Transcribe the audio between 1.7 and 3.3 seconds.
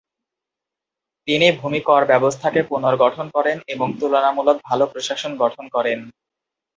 কর ব্যবস্থাকে পুনর্গঠন